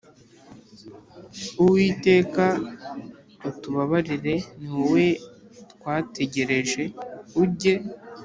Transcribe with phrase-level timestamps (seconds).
[1.61, 2.45] Uwiteka
[3.49, 5.05] utubabarire ni wowe
[5.73, 6.83] twategereje
[7.41, 7.73] ujye